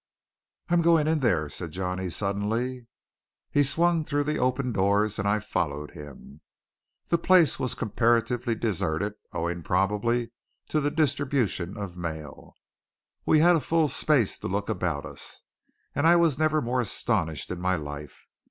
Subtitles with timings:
[0.69, 2.87] "I'm going in here," said Johnny, suddenly.
[3.51, 6.41] He swung through the open doors, and I followed him.
[7.09, 10.31] The place was comparatively deserted, owing probably
[10.69, 12.55] to the distribution of mail.
[13.27, 15.43] We had full space to look about us;
[15.93, 18.25] and I was never more astonished in my life.